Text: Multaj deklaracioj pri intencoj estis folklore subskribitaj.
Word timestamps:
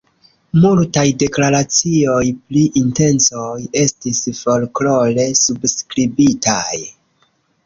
Multaj 0.61 1.03
deklaracioj 1.23 2.23
pri 2.47 2.63
intencoj 2.81 3.51
estis 3.83 4.23
folklore 4.41 5.27
subskribitaj. 5.43 6.81